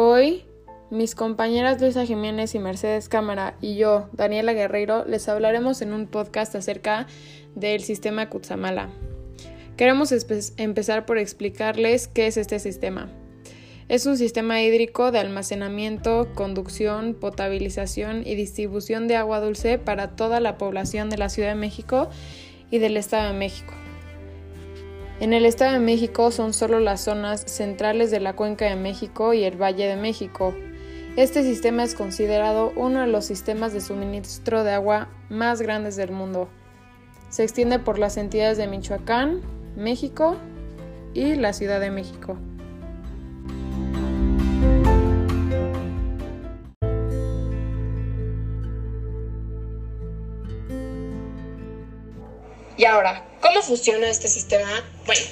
[0.00, 0.44] Hoy,
[0.92, 6.06] mis compañeras Luisa Jiménez y Mercedes Cámara y yo, Daniela Guerreiro, les hablaremos en un
[6.06, 7.08] podcast acerca
[7.56, 8.90] del sistema Kutsamala.
[9.76, 10.14] Queremos
[10.56, 13.10] empezar por explicarles qué es este sistema.
[13.88, 20.38] Es un sistema hídrico de almacenamiento, conducción, potabilización y distribución de agua dulce para toda
[20.38, 22.08] la población de la Ciudad de México
[22.70, 23.74] y del Estado de México.
[25.20, 29.34] En el Estado de México son solo las zonas centrales de la Cuenca de México
[29.34, 30.54] y el Valle de México.
[31.16, 36.12] Este sistema es considerado uno de los sistemas de suministro de agua más grandes del
[36.12, 36.48] mundo.
[37.30, 39.40] Se extiende por las entidades de Michoacán,
[39.76, 40.36] México
[41.14, 42.38] y la Ciudad de México.
[52.76, 54.68] Y ahora, ¿cómo funciona este sistema?
[55.06, 55.22] Bueno,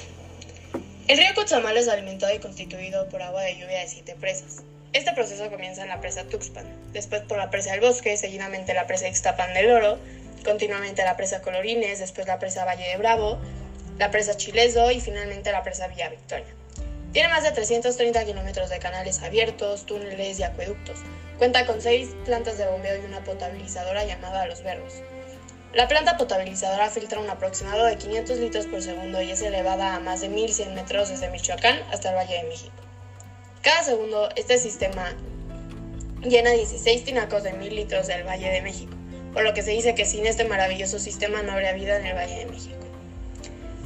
[1.07, 4.63] el río Cutzamala es alimentado y constituido por agua de lluvia de siete presas.
[4.91, 8.87] Este proceso comienza en la presa Tuxpan, después por la presa del Bosque, seguidamente la
[8.87, 9.99] presa Ixtapan del Oro,
[10.43, 13.37] continuamente la presa Colorines, después la presa Valle de Bravo,
[13.99, 16.47] la presa Chileso y finalmente la presa Villa Victoria.
[17.13, 20.97] Tiene más de 330 kilómetros de canales abiertos, túneles y acueductos.
[21.37, 25.03] Cuenta con seis plantas de bombeo y una potabilizadora llamada Los Berros.
[25.77, 29.99] La planta potabilizadora filtra un aproximado de 500 litros por segundo y es elevada a
[29.99, 32.73] más de 1100 metros desde Michoacán hasta el Valle de México.
[33.61, 35.13] Cada segundo, este sistema
[36.23, 38.91] llena 16 tinacos de 1000 litros del Valle de México,
[39.33, 42.15] por lo que se dice que sin este maravilloso sistema no habría vida en el
[42.15, 42.79] Valle de México.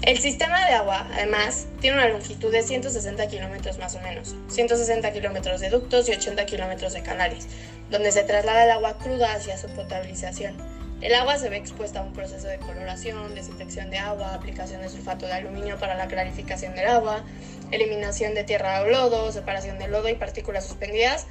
[0.04, 5.12] El sistema de agua, además, tiene una longitud de 160 kilómetros más o menos, 160
[5.12, 7.48] kilómetros de ductos y 80 kilómetros de canales,
[7.90, 12.04] donde se traslada el agua cruda hacia su potabilización el agua se ve expuesta a
[12.04, 16.76] un proceso de coloración, desinfección de agua, aplicación de sulfato de aluminio para la clarificación
[16.76, 17.24] del agua,
[17.72, 21.26] eliminación de tierra o lodo, separación de lodo y partículas suspendidas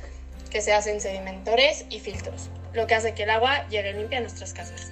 [0.51, 4.23] que se hacen sedimentores y filtros, lo que hace que el agua llegue limpia a
[4.23, 4.91] nuestras casas.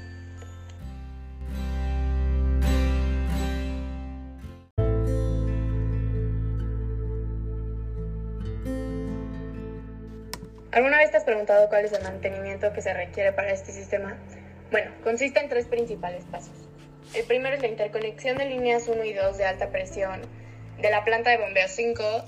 [10.71, 14.17] ¿Alguna vez te has preguntado cuál es el mantenimiento que se requiere para este sistema?
[14.71, 16.53] Bueno, consiste en tres principales pasos.
[17.15, 20.21] El primero es la interconexión de líneas 1 y 2 de alta presión
[20.79, 22.25] de la planta de bombeo 5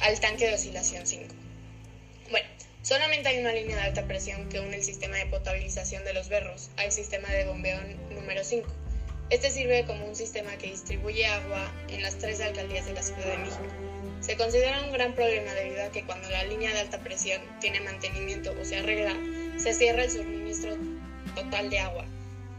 [0.00, 1.34] al tanque de oscilación 5.
[2.30, 2.48] Bueno,
[2.80, 6.30] solamente hay una línea de alta presión que une el sistema de potabilización de los
[6.30, 7.78] berros al sistema de bombeo
[8.10, 8.66] número 5.
[9.28, 13.26] Este sirve como un sistema que distribuye agua en las tres alcaldías de la Ciudad
[13.26, 13.64] de México.
[14.20, 17.80] Se considera un gran problema debido a que cuando la línea de alta presión tiene
[17.80, 19.14] mantenimiento o se arregla,
[19.58, 20.76] se cierra el suministro
[21.34, 22.04] total de agua.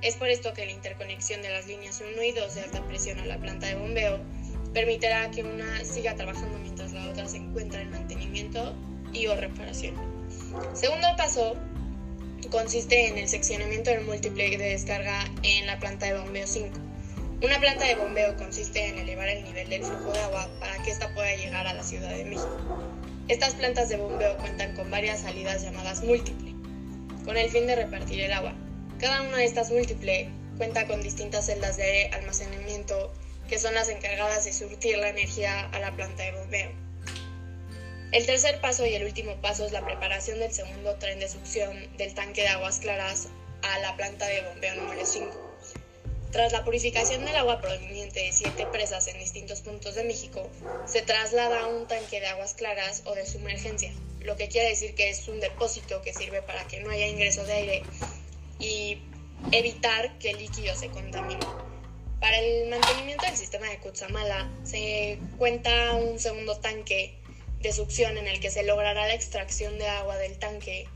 [0.01, 3.19] Es por esto que la interconexión de las líneas 1 y 2 de alta presión
[3.19, 4.19] a la planta de bombeo
[4.73, 8.75] permitirá que una siga trabajando mientras la otra se encuentra en mantenimiento
[9.13, 9.95] y o reparación.
[10.73, 11.55] Segundo paso
[12.49, 16.69] consiste en el seccionamiento del múltiple de descarga en la planta de bombeo 5.
[17.43, 20.91] Una planta de bombeo consiste en elevar el nivel del flujo de agua para que
[20.91, 22.57] ésta pueda llegar a la Ciudad de México.
[23.27, 26.53] Estas plantas de bombeo cuentan con varias salidas llamadas múltiple,
[27.25, 28.53] con el fin de repartir el agua.
[29.03, 33.11] Cada una de estas múltiples cuenta con distintas celdas de almacenamiento
[33.49, 36.71] que son las encargadas de surtir la energía a la planta de bombeo.
[38.13, 41.97] El tercer paso y el último paso es la preparación del segundo tren de succión
[41.97, 43.27] del tanque de aguas claras
[43.63, 45.57] a la planta de bombeo número 5.
[46.31, 50.49] Tras la purificación del agua proveniente de siete presas en distintos puntos de México,
[50.87, 53.91] se traslada a un tanque de aguas claras o de sumergencia,
[54.21, 57.43] lo que quiere decir que es un depósito que sirve para que no haya ingreso
[57.43, 57.83] de aire
[59.57, 61.45] evitar que el líquido se contamine.
[62.19, 67.19] Para el mantenimiento del sistema de Kutsamala se cuenta un segundo tanque
[67.59, 70.87] de succión en el que se logrará la extracción de agua del tanque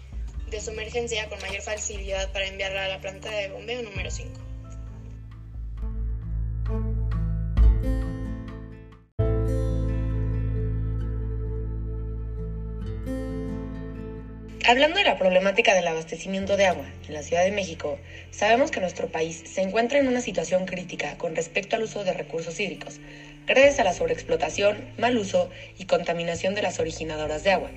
[0.50, 4.47] de sumergencia con mayor facilidad para enviarla a la planta de bombeo número 5.
[14.70, 17.98] Hablando de la problemática del abastecimiento de agua en la Ciudad de México,
[18.32, 22.12] sabemos que nuestro país se encuentra en una situación crítica con respecto al uso de
[22.12, 23.00] recursos hídricos,
[23.46, 27.70] gracias a la sobreexplotación, mal uso y contaminación de las originadoras de agua.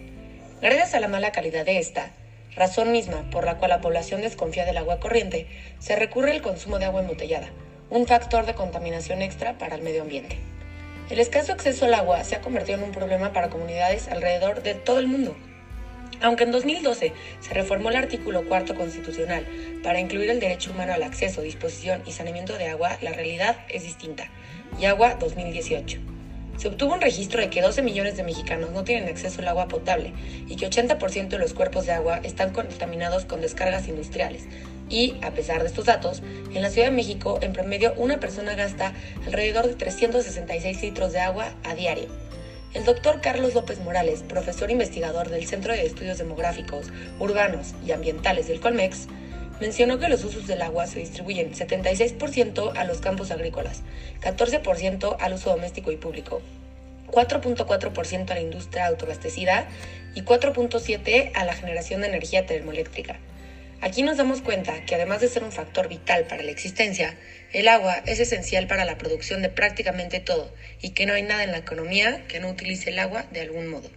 [0.61, 2.11] Gracias a la mala calidad de esta,
[2.57, 5.47] razón misma por la cual la población desconfía del agua corriente,
[5.79, 7.51] se recurre al consumo de agua embotellada,
[7.89, 10.39] un factor de contaminación extra para el medio ambiente.
[11.09, 14.75] El escaso acceso al agua se ha convertido en un problema para comunidades alrededor de
[14.75, 15.37] todo el mundo.
[16.23, 19.47] Aunque en 2012 se reformó el artículo cuarto constitucional
[19.83, 23.85] para incluir el derecho humano al acceso, disposición y saneamiento de agua, la realidad es
[23.85, 24.29] distinta.
[24.79, 25.99] Y agua 2018.
[26.59, 29.67] se obtuvo un registro de que 12 millones de mexicanos no tienen acceso al agua
[29.69, 30.13] potable
[30.47, 34.45] y que 80% de los cuerpos de agua están contaminados con descargas industriales.
[34.91, 36.23] Y, a pesar de estos datos,
[36.53, 38.93] en la Ciudad de México, en promedio, una persona gasta
[39.25, 42.30] alrededor de 366 litros de agua a diario.
[42.73, 46.87] El doctor Carlos López Morales, profesor investigador del Centro de Estudios Demográficos,
[47.19, 49.09] Urbanos y Ambientales del Colmex,
[49.61, 53.83] mencionó que los usos del agua se distribuyen 76% a los campos agrícolas,
[54.21, 56.43] 14% al uso doméstico y público,
[57.11, 59.67] 4.4% a la industria autoabastecida
[60.15, 63.19] y 4.7% a la generación de energía termoeléctrica.
[63.83, 67.17] Aquí nos damos cuenta que además de ser un factor vital para la existencia,
[67.53, 71.45] el agua es esencial para la producción de prácticamente todo y que no hay nada
[71.45, 73.89] en la economía que no utilice el agua de algún modo.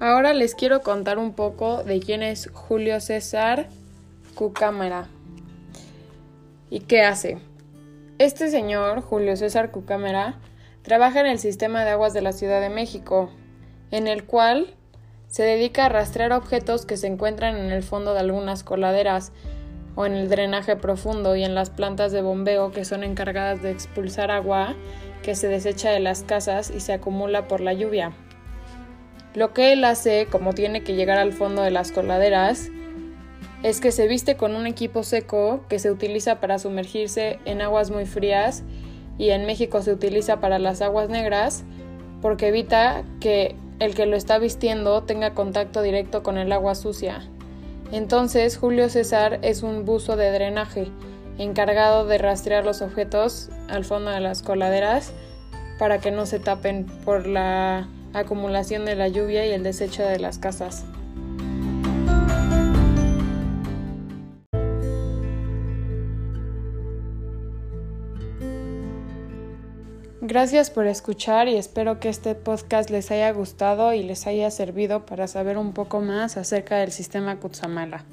[0.00, 3.68] Ahora les quiero contar un poco de quién es Julio César
[4.34, 5.08] Cucámara
[6.70, 7.51] y qué hace.
[8.18, 10.38] Este señor, Julio César Cucámara,
[10.82, 13.30] trabaja en el sistema de aguas de la Ciudad de México,
[13.90, 14.74] en el cual
[15.28, 19.32] se dedica a rastrear objetos que se encuentran en el fondo de algunas coladeras
[19.94, 23.70] o en el drenaje profundo y en las plantas de bombeo que son encargadas de
[23.70, 24.74] expulsar agua
[25.22, 28.12] que se desecha de las casas y se acumula por la lluvia.
[29.34, 32.68] Lo que él hace, como tiene que llegar al fondo de las coladeras,
[33.62, 37.90] es que se viste con un equipo seco que se utiliza para sumergirse en aguas
[37.90, 38.64] muy frías
[39.18, 41.64] y en México se utiliza para las aguas negras
[42.20, 47.22] porque evita que el que lo está vistiendo tenga contacto directo con el agua sucia.
[47.92, 50.88] Entonces Julio César es un buzo de drenaje
[51.38, 55.12] encargado de rastrear los objetos al fondo de las coladeras
[55.78, 60.18] para que no se tapen por la acumulación de la lluvia y el desecho de
[60.18, 60.84] las casas.
[70.24, 75.04] Gracias por escuchar y espero que este podcast les haya gustado y les haya servido
[75.04, 78.04] para saber un poco más acerca del sistema Kutsamala.